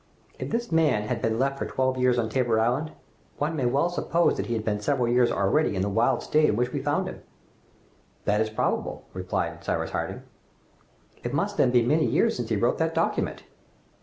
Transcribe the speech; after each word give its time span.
"If 0.39 0.49
this 0.49 0.71
man 0.71 1.03
had 1.03 1.21
been 1.21 1.37
left 1.37 1.59
for 1.59 1.67
twelve 1.67 1.95
years 1.95 2.17
on 2.17 2.27
Tabor 2.27 2.59
Island, 2.59 2.91
one 3.37 3.55
may 3.55 3.67
well 3.67 3.87
suppose 3.87 4.35
that 4.37 4.47
he 4.47 4.55
had 4.55 4.65
been 4.65 4.79
several 4.81 5.07
years 5.07 5.29
already 5.31 5.75
in 5.75 5.83
the 5.83 5.89
wild 5.89 6.23
state 6.23 6.49
in 6.49 6.55
which 6.55 6.73
we 6.73 6.81
found 6.81 7.07
him!" 7.07 7.21
"That 8.25 8.41
is 8.41 8.49
probable," 8.49 9.05
replied 9.13 9.63
Cyrus 9.63 9.91
Harding. 9.91 10.23
"It 11.23 11.35
must 11.35 11.57
then 11.57 11.69
be 11.69 11.83
many 11.83 12.07
years 12.07 12.35
since 12.35 12.49
he 12.49 12.55
wrote 12.55 12.79
that 12.79 12.95
document!" 12.95 13.43